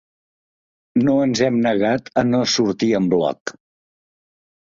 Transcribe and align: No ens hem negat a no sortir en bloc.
No 1.09 1.17
ens 1.25 1.41
hem 1.47 1.59
negat 1.65 2.09
a 2.21 2.23
no 2.29 2.39
sortir 2.55 2.89
en 3.01 3.11
bloc. 3.13 3.55